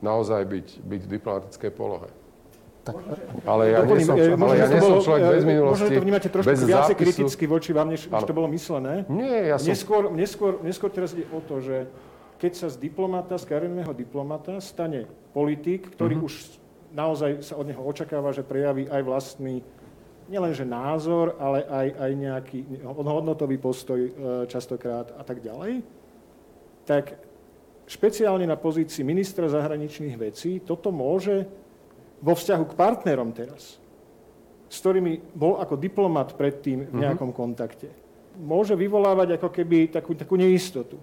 naozaj 0.00 0.48
byť, 0.48 0.66
byť 0.80 1.00
v 1.04 1.12
diplomatickej 1.20 1.70
polohe. 1.76 2.08
Tak, 2.86 2.94
ale 3.44 3.62
ja 3.68 3.84
nie 3.84 4.00
som, 4.00 4.16
ale 4.16 4.54
ja 4.56 4.66
nie 4.70 4.80
som 4.80 4.96
človek 5.04 5.22
bez 5.28 5.44
e, 5.44 5.48
minulosti, 5.48 5.82
Možno 5.84 5.86
to 5.92 6.04
vnímate 6.08 6.28
trošku 6.32 6.48
bez 6.48 6.60
viacej 6.64 6.94
zápisu. 6.96 7.02
kriticky 7.04 7.44
voči 7.44 7.70
vám, 7.76 7.88
než, 7.92 8.08
než 8.08 8.22
to 8.24 8.32
bolo 8.32 8.48
myslené. 8.48 9.04
Nie, 9.12 9.52
ja 9.52 9.56
som... 9.60 9.68
Neskôr, 9.68 10.02
neskôr, 10.08 10.52
neskôr 10.64 10.88
teraz 10.88 11.12
ide 11.12 11.28
o 11.28 11.44
to, 11.44 11.60
že 11.60 11.84
keď 12.40 12.52
sa 12.54 12.66
z 12.72 12.76
diplomata, 12.80 13.36
z 13.36 13.44
kariérneho 13.44 13.92
diplomata 13.92 14.56
stane 14.62 15.04
politik, 15.36 15.92
ktorý 15.92 16.22
uh-huh. 16.22 16.28
už 16.30 16.34
naozaj 16.94 17.44
sa 17.44 17.60
od 17.60 17.66
neho 17.68 17.82
očakáva, 17.82 18.32
že 18.32 18.46
prejaví 18.46 18.88
aj 18.88 19.02
vlastný 19.04 19.60
nielenže 20.28 20.64
názor, 20.64 21.36
ale 21.40 21.64
aj, 21.64 21.88
aj 21.98 22.10
nejaký 22.14 22.58
hodnotový 22.84 23.56
postoj 23.56 24.00
e, 24.00 24.10
častokrát 24.48 25.12
a 25.16 25.22
tak 25.24 25.40
ďalej, 25.40 25.80
tak 26.84 27.16
špeciálne 27.88 28.44
na 28.44 28.56
pozícii 28.56 29.00
ministra 29.00 29.48
zahraničných 29.48 30.16
vecí 30.20 30.60
toto 30.60 30.92
môže 30.92 31.48
vo 32.18 32.34
vzťahu 32.34 32.64
k 32.66 32.74
partnerom 32.78 33.30
teraz, 33.30 33.78
s 34.68 34.76
ktorými 34.84 35.32
bol 35.32 35.56
ako 35.62 35.80
diplomat 35.80 36.34
predtým 36.36 36.88
v 36.88 36.92
mhm. 36.92 37.00
nejakom 37.00 37.30
kontakte, 37.32 37.88
môže 38.38 38.78
vyvolávať 38.78 39.40
ako 39.40 39.48
keby 39.50 39.90
takú, 39.90 40.14
takú 40.14 40.38
neistotu. 40.38 40.98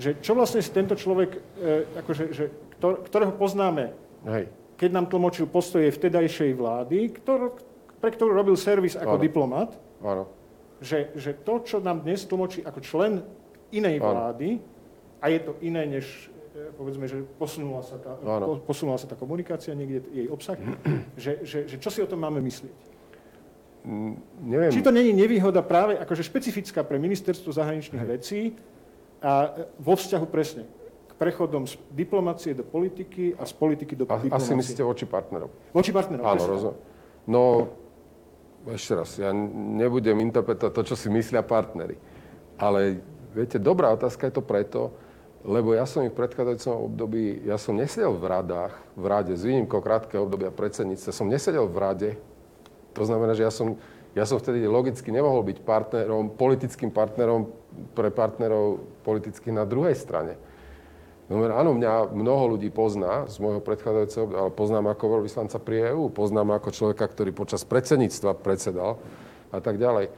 Že 0.00 0.24
čo 0.24 0.32
vlastne 0.32 0.64
tento 0.64 0.96
človek, 0.96 1.36
e, 1.36 2.00
akože, 2.00 2.24
že, 2.32 2.48
ktorého 2.80 3.36
poznáme, 3.36 3.92
Hej. 4.24 4.48
keď 4.80 4.90
nám 4.96 5.06
tlmočil 5.12 5.44
postoje 5.52 5.92
vtedajšej 5.92 6.56
vlády, 6.56 7.12
ktor, 7.20 7.60
pre 8.00 8.08
ktorú 8.08 8.32
robil 8.32 8.56
servis 8.56 8.96
ako 8.96 9.20
ano. 9.20 9.22
diplomat, 9.22 9.70
ano. 10.00 10.24
Že, 10.82 11.14
že 11.14 11.30
to, 11.44 11.60
čo 11.62 11.76
nám 11.78 12.02
dnes 12.02 12.24
tlmočí 12.24 12.64
ako 12.64 12.80
člen 12.80 13.22
inej 13.70 14.00
vlády, 14.00 14.58
a 15.22 15.30
je 15.30 15.38
to 15.38 15.54
iné, 15.62 15.86
než 15.86 16.31
povedzme, 16.76 17.08
že 17.08 17.24
posunula 17.40 17.80
sa 17.80 17.96
tá, 17.96 18.12
posunula 18.68 19.00
sa 19.00 19.08
tá 19.08 19.16
komunikácia, 19.16 19.72
niekde 19.72 20.04
jej 20.12 20.26
obsah, 20.28 20.56
že, 21.16 21.40
že, 21.44 21.58
že 21.68 21.76
čo 21.80 21.88
si 21.88 22.04
o 22.04 22.08
tom 22.08 22.20
máme 22.20 22.44
myslieť? 22.44 22.76
Mm, 23.82 24.14
neviem. 24.46 24.70
Či 24.70 24.84
to 24.84 24.94
není 24.94 25.10
nevýhoda 25.10 25.64
práve 25.64 25.98
akože 25.98 26.22
špecifická 26.22 26.86
pre 26.86 27.02
ministerstvo 27.02 27.50
zahraničných 27.50 28.04
vecí 28.06 28.54
a 29.18 29.50
e, 29.50 29.66
vo 29.82 29.98
vzťahu 29.98 30.26
presne 30.30 30.70
k 31.10 31.12
prechodom 31.18 31.66
z 31.66 31.74
diplomácie 31.90 32.54
do 32.54 32.62
politiky 32.62 33.34
a 33.34 33.42
z 33.42 33.52
politiky 33.58 33.98
do 33.98 34.06
a, 34.06 34.22
diplomácie. 34.22 34.54
Asi 34.54 34.54
myslíte 34.54 34.86
voči 34.86 35.02
partnerom. 35.02 35.50
Voči 35.74 35.90
partnerom, 35.90 36.22
Áno, 36.22 36.42
rozumiem. 36.46 36.78
No, 37.26 37.42
ešte 38.70 38.92
raz, 38.94 39.18
ja 39.18 39.34
nebudem 39.34 40.22
interpretovať 40.22 40.72
to, 40.74 40.82
čo 40.86 40.94
si 40.94 41.10
myslia 41.10 41.42
partnery. 41.42 41.98
Ale 42.54 43.02
viete, 43.34 43.58
dobrá 43.58 43.90
otázka 43.90 44.30
je 44.30 44.34
to 44.38 44.42
preto, 44.46 44.94
lebo 45.42 45.74
ja 45.74 45.82
som 45.90 46.06
ich 46.06 46.14
v 46.14 46.22
predchádzajúcom 46.22 46.74
období, 46.86 47.42
ja 47.42 47.58
som 47.58 47.74
nesedel 47.74 48.14
v 48.14 48.24
radách, 48.30 48.74
v 48.94 49.04
rade, 49.10 49.34
s 49.34 49.42
výnimkou 49.42 49.82
krátkeho 49.82 50.22
obdobia 50.22 50.54
predsedníctva, 50.54 51.10
som 51.10 51.26
nesedel 51.26 51.66
v 51.66 51.78
rade. 51.82 52.10
To 52.94 53.02
znamená, 53.02 53.34
že 53.34 53.42
ja 53.42 53.50
som, 53.50 53.74
ja 54.14 54.22
som 54.22 54.38
vtedy 54.38 54.62
logicky 54.70 55.10
nemohol 55.10 55.42
byť 55.42 55.58
partnerom, 55.66 56.38
politickým 56.38 56.94
partnerom 56.94 57.50
pre 57.98 58.14
partnerov 58.14 58.86
politických 59.02 59.54
na 59.56 59.66
druhej 59.66 59.98
strane. 59.98 60.38
No, 61.26 61.42
áno, 61.48 61.74
mňa 61.74 62.12
mnoho 62.12 62.54
ľudí 62.54 62.68
pozná 62.68 63.24
z 63.24 63.40
môjho 63.40 63.64
predchádzajúceho, 63.64 64.26
ale 64.36 64.50
poznám 64.52 64.92
ako 64.92 65.18
veľvyslanca 65.18 65.58
pri 65.64 65.94
EÚ, 65.94 66.12
poznám 66.12 66.60
ako 66.60 66.70
človeka, 66.70 67.08
ktorý 67.08 67.32
počas 67.32 67.64
predsedníctva 67.64 68.36
predsedal 68.38 69.00
a 69.48 69.58
tak 69.58 69.80
ďalej. 69.80 70.12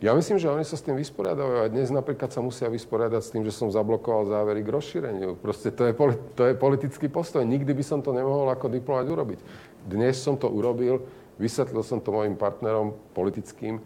Ja 0.00 0.16
myslím, 0.16 0.40
že 0.40 0.48
oni 0.48 0.64
sa 0.64 0.80
s 0.80 0.84
tým 0.88 0.96
vysporiadajú 0.96 1.60
a 1.60 1.68
dnes 1.68 1.92
napríklad 1.92 2.32
sa 2.32 2.40
musia 2.40 2.72
vysporiadať 2.72 3.20
s 3.20 3.32
tým, 3.36 3.44
že 3.44 3.52
som 3.52 3.68
zablokoval 3.68 4.32
závery 4.32 4.64
k 4.64 4.72
rozšíreniu. 4.72 5.36
Proste 5.36 5.68
to 5.68 5.84
je, 5.84 5.92
to 6.32 6.42
je 6.48 6.56
politický 6.56 7.12
postoj. 7.12 7.44
Nikdy 7.44 7.76
by 7.76 7.84
som 7.84 8.00
to 8.00 8.16
nemohol 8.16 8.48
ako 8.48 8.72
diplomat 8.72 9.04
urobiť. 9.04 9.44
Dnes 9.84 10.16
som 10.16 10.40
to 10.40 10.48
urobil, 10.48 11.04
vysvetlil 11.36 11.84
som 11.84 12.00
to 12.00 12.16
mojim 12.16 12.32
partnerom 12.32 12.96
politickým 13.12 13.76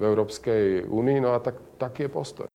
v 0.00 0.02
Európskej 0.08 0.88
únii, 0.88 1.20
no 1.20 1.36
a 1.36 1.38
tak, 1.44 1.60
taký 1.76 2.08
je 2.08 2.10
postoj. 2.16 2.46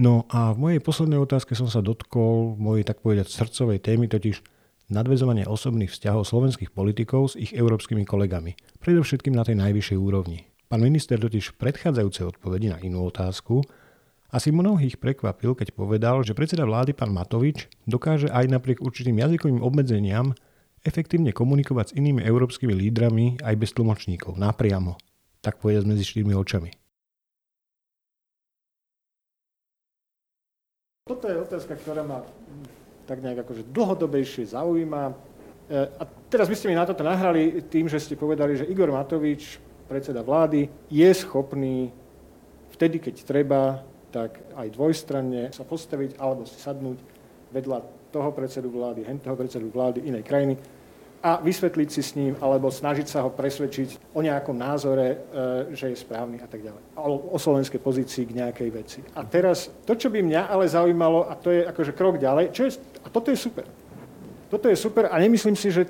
No 0.00 0.24
a 0.32 0.56
v 0.56 0.58
mojej 0.64 0.80
poslednej 0.80 1.20
otázke 1.20 1.52
som 1.52 1.68
sa 1.68 1.84
dotkol 1.84 2.56
mojej 2.56 2.88
tak 2.88 3.04
povedať 3.04 3.28
srdcovej 3.28 3.84
témy, 3.84 4.08
totiž 4.08 4.40
nadvezovanie 4.88 5.44
osobných 5.44 5.92
vzťahov 5.92 6.24
slovenských 6.24 6.72
politikov 6.72 7.36
s 7.36 7.38
ich 7.38 7.52
európskymi 7.52 8.08
kolegami, 8.08 8.56
predovšetkým 8.80 9.36
na 9.36 9.44
tej 9.44 9.60
najvyššej 9.60 9.98
úrovni. 10.00 10.53
Pán 10.68 10.80
minister 10.80 11.20
totiž 11.20 11.54
v 11.54 11.58
predchádzajúcej 11.60 12.24
odpovedi 12.34 12.72
na 12.72 12.80
inú 12.80 13.04
otázku 13.04 13.60
asi 14.34 14.50
mnohých 14.50 14.98
prekvapil, 14.98 15.54
keď 15.54 15.70
povedal, 15.76 16.26
že 16.26 16.34
predseda 16.34 16.66
vlády 16.66 16.90
pán 16.90 17.14
Matovič 17.14 17.70
dokáže 17.86 18.26
aj 18.32 18.50
napriek 18.50 18.82
určitým 18.82 19.14
jazykovým 19.14 19.62
obmedzeniam 19.62 20.34
efektívne 20.82 21.30
komunikovať 21.30 21.94
s 21.94 21.96
inými 21.96 22.26
európskymi 22.26 22.74
lídrami 22.74 23.38
aj 23.46 23.54
bez 23.54 23.70
tlmočníkov, 23.72 24.34
napriamo, 24.34 24.98
tak 25.38 25.62
povedať 25.62 25.86
medzi 25.86 26.02
štyrmi 26.02 26.34
očami. 26.34 26.74
Toto 31.04 31.28
je 31.28 31.36
otázka, 31.36 31.76
ktorá 31.76 32.00
ma 32.00 32.24
tak 33.04 33.20
nejak 33.20 33.44
akože 33.44 33.68
dlhodobejšie 33.68 34.56
zaujíma. 34.56 35.12
E, 35.12 35.14
a 36.00 36.02
teraz 36.32 36.48
by 36.48 36.56
ste 36.56 36.72
mi 36.72 36.76
na 36.80 36.88
toto 36.88 37.04
nahrali 37.04 37.60
tým, 37.68 37.92
že 37.92 38.00
ste 38.00 38.16
povedali, 38.16 38.56
že 38.56 38.64
Igor 38.64 38.88
Matovič, 38.88 39.60
predseda 39.86 40.24
vlády, 40.24 40.68
je 40.90 41.10
schopný 41.14 41.92
vtedy, 42.74 42.98
keď 42.98 43.14
treba, 43.22 43.84
tak 44.10 44.38
aj 44.54 44.68
dvojstranne 44.74 45.50
sa 45.50 45.66
postaviť 45.66 46.18
alebo 46.18 46.46
si 46.46 46.58
sadnúť 46.58 46.98
vedľa 47.54 47.78
toho 48.14 48.30
predsedu 48.30 48.70
vlády, 48.70 49.02
hen 49.06 49.18
toho 49.18 49.34
predsedu 49.34 49.70
vlády 49.70 50.06
inej 50.06 50.22
krajiny 50.22 50.54
a 51.24 51.40
vysvetliť 51.40 51.88
si 51.88 52.02
s 52.04 52.12
ním 52.20 52.36
alebo 52.36 52.68
snažiť 52.68 53.08
sa 53.08 53.24
ho 53.24 53.32
presvedčiť 53.32 54.12
o 54.12 54.20
nejakom 54.20 54.52
názore, 54.52 55.06
e, 55.08 55.16
že 55.72 55.88
je 55.88 55.96
správny 55.96 56.36
a 56.44 56.46
tak 56.46 56.60
ďalej. 56.60 56.82
O 57.32 57.38
slovenskej 57.40 57.80
pozícii 57.80 58.28
k 58.28 58.44
nejakej 58.44 58.68
veci. 58.68 59.00
A 59.16 59.24
teraz 59.24 59.72
to, 59.88 59.96
čo 59.96 60.12
by 60.12 60.20
mňa 60.20 60.52
ale 60.52 60.68
zaujímalo, 60.68 61.24
a 61.24 61.34
to 61.34 61.48
je 61.48 61.64
akože 61.64 61.96
krok 61.96 62.20
ďalej, 62.20 62.52
čo 62.52 62.68
je, 62.68 62.76
a 62.76 63.08
toto 63.08 63.32
je 63.32 63.40
super. 63.40 63.64
Toto 64.52 64.68
je 64.68 64.76
super 64.76 65.08
a 65.08 65.16
nemyslím 65.16 65.56
si, 65.56 65.72
že 65.72 65.88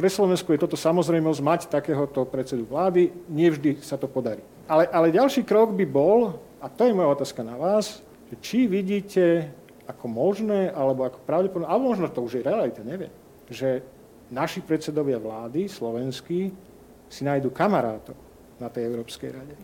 pre 0.00 0.08
Slovensku 0.08 0.48
je 0.56 0.64
toto 0.64 0.80
samozrejmosť 0.80 1.40
mať 1.44 1.60
takéhoto 1.68 2.24
predsedu 2.24 2.64
vlády. 2.64 3.12
Nevždy 3.28 3.84
sa 3.84 4.00
to 4.00 4.08
podarí. 4.08 4.40
Ale, 4.64 4.88
ale 4.88 5.12
ďalší 5.12 5.44
krok 5.44 5.76
by 5.76 5.84
bol, 5.84 6.40
a 6.56 6.72
to 6.72 6.88
je 6.88 6.96
moja 6.96 7.12
otázka 7.12 7.44
na 7.44 7.60
vás, 7.60 8.00
že 8.32 8.34
či 8.40 8.64
vidíte 8.64 9.52
ako 9.84 10.08
možné, 10.08 10.72
alebo 10.72 11.04
ako 11.04 11.20
pravdepodobné, 11.28 11.68
alebo 11.68 11.92
možno 11.92 12.08
to 12.08 12.24
už 12.24 12.40
je 12.40 12.48
realita, 12.48 12.80
neviem, 12.80 13.12
že 13.52 13.84
naši 14.32 14.64
predsedovia 14.64 15.20
vlády 15.20 15.68
slovenskí 15.68 16.48
si 17.12 17.20
nájdu 17.20 17.52
kamarátov 17.52 18.16
na 18.56 18.72
tej 18.72 18.88
Európskej 18.88 19.30
rade. 19.36 19.54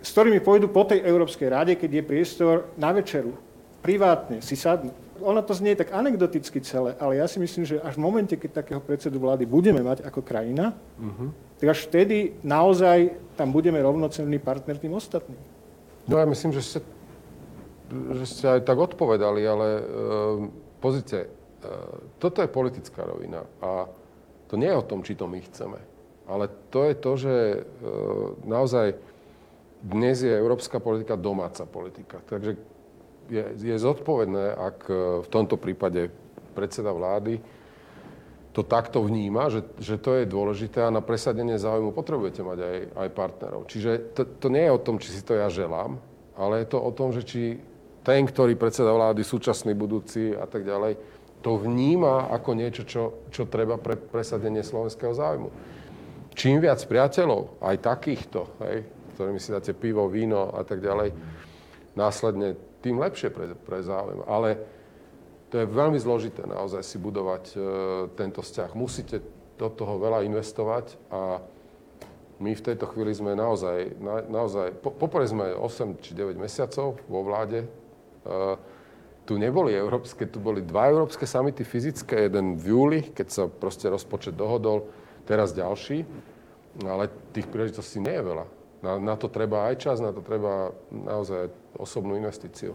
S 0.00 0.16
ktorými 0.16 0.40
pôjdu 0.40 0.72
po 0.72 0.88
tej 0.88 1.04
Európskej 1.04 1.52
rade, 1.52 1.76
keď 1.76 2.00
je 2.00 2.08
priestor 2.08 2.72
na 2.80 2.88
večeru, 2.96 3.36
privátne, 3.82 4.40
si 4.40 4.54
sadnú. 4.56 4.94
Ono 5.22 5.38
to 5.42 5.54
znie 5.54 5.78
tak 5.78 5.94
anekdoticky 5.94 6.58
celé, 6.62 6.98
ale 6.98 7.18
ja 7.18 7.26
si 7.30 7.38
myslím, 7.38 7.62
že 7.62 7.78
až 7.78 7.94
v 7.94 8.02
momente, 8.02 8.34
keď 8.34 8.64
takého 8.64 8.80
predsedu 8.82 9.22
vlády 9.22 9.46
budeme 9.46 9.78
mať 9.82 10.02
ako 10.02 10.18
krajina, 10.22 10.74
uh-huh. 10.98 11.30
tak 11.62 11.78
až 11.78 11.86
vtedy 11.86 12.34
naozaj 12.42 13.14
tam 13.38 13.54
budeme 13.54 13.78
rovnocenný 13.78 14.42
partner 14.42 14.78
tým 14.82 14.98
ostatným. 14.98 15.38
No 16.10 16.18
ja 16.18 16.26
myslím, 16.26 16.50
že 16.50 16.62
ste, 16.62 16.78
že 18.18 18.24
ste 18.26 18.46
aj 18.58 18.66
tak 18.66 18.78
odpovedali, 18.82 19.46
ale 19.46 19.66
e, 19.78 19.82
pozrite, 20.82 21.30
E, 21.62 21.68
toto 22.18 22.42
je 22.42 22.50
politická 22.50 23.06
rovina 23.06 23.46
a 23.62 23.86
to 24.50 24.58
nie 24.58 24.68
je 24.68 24.78
o 24.78 24.84
tom, 24.84 25.06
či 25.06 25.14
to 25.14 25.30
my 25.30 25.38
chceme. 25.38 25.78
Ale 26.26 26.50
to 26.70 26.86
je 26.86 26.94
to, 26.98 27.12
že 27.18 27.34
e, 27.34 27.58
naozaj 28.46 28.98
dnes 29.82 30.22
je 30.22 30.30
európska 30.30 30.78
politika 30.78 31.18
domáca 31.18 31.66
politika. 31.66 32.18
Takže 32.26 32.58
je, 33.30 33.44
je 33.58 33.76
zodpovedné, 33.76 34.54
ak 34.54 34.78
e, 34.88 34.94
v 35.22 35.28
tomto 35.28 35.58
prípade 35.60 36.08
predseda 36.52 36.90
vlády 36.90 37.42
to 38.52 38.60
takto 38.60 39.00
vníma, 39.00 39.48
že, 39.48 39.64
že 39.80 39.96
to 39.96 40.20
je 40.20 40.28
dôležité 40.28 40.84
a 40.84 40.92
na 40.92 41.00
presadenie 41.00 41.56
záujmu 41.56 41.96
potrebujete 41.96 42.44
mať 42.44 42.58
aj, 42.60 42.76
aj 43.00 43.08
partnerov. 43.16 43.60
Čiže 43.64 44.12
to, 44.12 44.22
to 44.28 44.46
nie 44.52 44.68
je 44.68 44.76
o 44.76 44.84
tom, 44.84 45.00
či 45.00 45.08
si 45.08 45.24
to 45.24 45.32
ja 45.32 45.48
želám, 45.48 45.96
ale 46.36 46.60
je 46.60 46.68
to 46.68 46.78
o 46.78 46.92
tom, 46.92 47.16
že 47.16 47.24
či 47.24 47.56
ten, 48.04 48.28
ktorý 48.28 48.60
predseda 48.60 48.92
vlády, 48.92 49.24
súčasný, 49.24 49.72
budúci 49.72 50.36
a 50.36 50.44
tak 50.44 50.68
ďalej, 50.68 51.00
to 51.42 51.58
vníma 51.58 52.30
ako 52.30 52.50
niečo, 52.54 52.82
čo, 52.86 53.02
čo 53.32 53.48
treba 53.48 53.80
pre 53.80 53.98
presadenie 53.98 54.62
slovenského 54.62 55.16
záujmu. 55.16 55.48
Čím 56.36 56.62
viac 56.62 56.80
priateľov, 56.84 57.60
aj 57.60 57.76
takýchto, 57.82 58.40
hej, 58.68 58.84
ktorými 59.16 59.40
si 59.40 59.50
dáte 59.52 59.72
pivo, 59.74 60.06
víno 60.12 60.52
a 60.52 60.62
tak 60.62 60.80
ďalej, 60.80 61.12
následne 61.96 62.56
tým 62.82 62.98
lepšie 62.98 63.30
pre, 63.30 63.54
pre 63.54 63.78
záujem. 63.80 64.20
Ale 64.26 64.58
to 65.48 65.62
je 65.62 65.66
veľmi 65.68 66.00
zložité 66.00 66.42
naozaj 66.48 66.82
si 66.82 66.96
budovať 66.96 67.44
e, 67.52 67.56
tento 68.18 68.40
vzťah. 68.42 68.72
Musíte 68.74 69.22
do 69.60 69.68
toho 69.70 70.00
veľa 70.00 70.26
investovať 70.26 70.96
a 71.12 71.44
my 72.42 72.50
v 72.56 72.64
tejto 72.64 72.90
chvíli 72.90 73.14
sme 73.14 73.38
naozaj, 73.38 73.94
na, 74.02 74.26
naozaj 74.26 74.74
po, 74.82 74.90
poprvé 74.90 75.30
sme 75.30 75.54
8 75.54 76.02
či 76.02 76.16
9 76.16 76.34
mesiacov 76.40 76.98
vo 77.06 77.20
vláde. 77.22 77.62
E, 77.62 77.68
tu 79.22 79.38
neboli 79.38 79.76
európske, 79.76 80.26
tu 80.26 80.42
boli 80.42 80.66
dva 80.66 80.90
európske 80.90 81.28
samity 81.28 81.62
fyzické, 81.62 82.26
jeden 82.26 82.58
v 82.58 82.64
júli, 82.74 83.00
keď 83.14 83.26
sa 83.30 83.42
proste 83.46 83.86
rozpočet 83.86 84.34
dohodol, 84.34 84.90
teraz 85.28 85.54
ďalší, 85.54 86.02
ale 86.82 87.06
tých 87.30 87.46
príležitostí 87.46 88.02
nie 88.02 88.18
je 88.18 88.24
veľa. 88.24 88.61
Na, 88.82 88.98
na 88.98 89.14
to 89.14 89.30
treba 89.30 89.70
aj 89.70 89.78
čas, 89.78 90.02
na 90.02 90.10
to 90.10 90.26
treba 90.26 90.74
naozaj 90.90 91.54
osobnú 91.78 92.18
investíciu. 92.18 92.74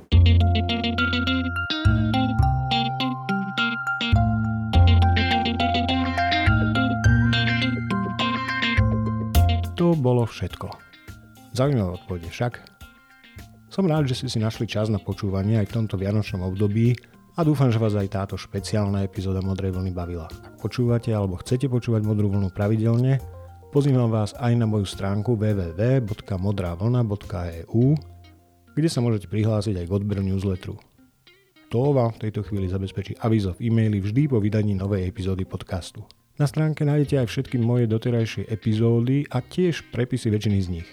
To 9.76 9.94
bolo 10.00 10.24
všetko. 10.24 10.72
Zaujímavé 11.52 12.00
odpovede 12.00 12.32
však, 12.32 12.64
som 13.68 13.84
rád, 13.84 14.08
že 14.08 14.24
ste 14.24 14.28
si 14.32 14.40
našli 14.40 14.64
čas 14.64 14.88
na 14.88 15.04
počúvanie 15.04 15.60
aj 15.60 15.70
v 15.70 15.76
tomto 15.84 16.00
vianočnom 16.00 16.40
období 16.48 16.96
a 17.36 17.44
dúfam, 17.44 17.68
že 17.68 17.78
vás 17.78 17.94
aj 17.94 18.10
táto 18.10 18.40
špeciálna 18.40 19.04
epizóda 19.04 19.44
Modrej 19.44 19.76
vlny 19.76 19.92
bavila. 19.92 20.32
Ak 20.32 20.58
počúvate 20.58 21.12
alebo 21.12 21.38
chcete 21.38 21.68
počúvať 21.68 22.02
Modrú 22.08 22.32
vlnu 22.32 22.50
pravidelne, 22.50 23.22
pozývam 23.72 24.08
vás 24.08 24.32
aj 24.40 24.56
na 24.56 24.66
moju 24.66 24.88
stránku 24.88 25.36
www.modravlna.eu, 25.36 27.96
kde 28.78 28.90
sa 28.90 29.02
môžete 29.04 29.28
prihlásiť 29.28 29.78
aj 29.84 29.86
k 29.86 29.92
odberu 29.92 30.24
newsletteru. 30.24 30.80
To 31.68 31.92
vám 31.92 32.16
v 32.16 32.22
tejto 32.28 32.44
chvíli 32.48 32.72
zabezpečí 32.72 33.20
avizo 33.20 33.52
v 33.60 33.68
e-maili 33.68 34.00
vždy 34.00 34.32
po 34.32 34.40
vydaní 34.40 34.72
novej 34.72 35.04
epizódy 35.04 35.44
podcastu. 35.44 36.08
Na 36.40 36.48
stránke 36.48 36.88
nájdete 36.88 37.20
aj 37.26 37.28
všetky 37.28 37.60
moje 37.60 37.92
doterajšie 37.92 38.48
epizódy 38.48 39.28
a 39.28 39.44
tiež 39.44 39.92
prepisy 39.92 40.32
väčšiny 40.32 40.60
z 40.64 40.70
nich. 40.80 40.88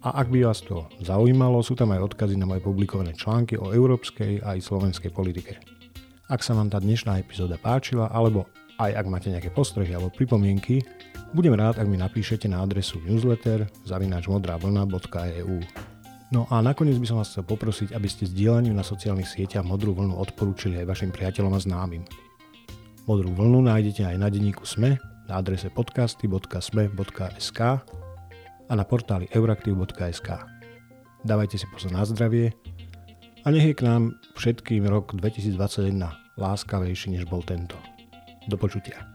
A 0.00 0.16
ak 0.20 0.28
by 0.28 0.44
vás 0.44 0.60
to 0.60 0.84
zaujímalo, 1.00 1.64
sú 1.64 1.72
tam 1.76 1.92
aj 1.96 2.12
odkazy 2.12 2.36
na 2.36 2.44
moje 2.44 2.60
publikované 2.60 3.16
články 3.16 3.56
o 3.56 3.72
európskej 3.72 4.44
a 4.44 4.58
aj 4.58 4.66
slovenskej 4.66 5.12
politike. 5.12 5.56
Ak 6.28 6.44
sa 6.44 6.54
vám 6.58 6.68
tá 6.68 6.80
dnešná 6.82 7.20
epizóda 7.20 7.56
páčila, 7.56 8.12
alebo 8.12 8.44
aj 8.80 8.96
ak 8.96 9.06
máte 9.12 9.28
nejaké 9.28 9.52
postrehy 9.52 9.92
alebo 9.92 10.08
pripomienky, 10.08 10.80
budem 11.36 11.52
rád, 11.52 11.76
ak 11.76 11.86
mi 11.86 12.00
napíšete 12.00 12.48
na 12.48 12.64
adresu 12.64 12.96
newsletter 13.04 13.68
zavináčmodravlna.eu. 13.84 15.58
No 16.30 16.46
a 16.48 16.62
nakoniec 16.62 16.96
by 16.96 17.06
som 17.06 17.18
vás 17.20 17.28
chcel 17.34 17.44
poprosiť, 17.44 17.92
aby 17.92 18.08
ste 18.08 18.24
sdielaním 18.24 18.78
na 18.78 18.86
sociálnych 18.86 19.26
sieťach 19.26 19.66
Modrú 19.66 19.92
vlnu 19.98 20.14
odporúčili 20.14 20.78
aj 20.78 20.86
vašim 20.86 21.10
priateľom 21.10 21.52
a 21.52 21.60
známym. 21.60 22.06
Modrú 23.04 23.34
vlnu 23.34 23.66
nájdete 23.66 24.06
aj 24.06 24.16
na 24.16 24.30
denníku 24.30 24.62
SME 24.62 24.96
na 25.26 25.42
adrese 25.42 25.68
podcasty.sme.sk 25.74 27.60
a 28.70 28.72
na 28.78 28.84
portáli 28.86 29.26
euraktiv.sk. 29.34 30.28
Dávajte 31.26 31.58
si 31.58 31.66
pozor 31.68 31.90
na 31.90 32.06
zdravie 32.06 32.54
a 33.42 33.50
nech 33.50 33.66
je 33.66 33.74
k 33.74 33.82
nám 33.82 34.14
všetkým 34.38 34.86
rok 34.86 35.18
2021 35.18 35.98
láskavejší, 36.38 37.18
než 37.18 37.26
bol 37.26 37.42
tento. 37.42 37.74
Do 38.48 38.56
počutia. 38.56 39.09